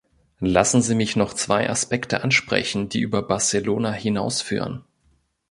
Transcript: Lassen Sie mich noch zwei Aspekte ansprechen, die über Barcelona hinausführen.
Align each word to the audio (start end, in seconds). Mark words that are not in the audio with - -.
Lassen 0.39 0.81
Sie 0.81 0.95
mich 0.95 1.15
noch 1.15 1.31
zwei 1.35 1.69
Aspekte 1.69 2.23
ansprechen, 2.23 2.89
die 2.89 3.01
über 3.01 3.21
Barcelona 3.21 3.91
hinausführen. 3.91 4.83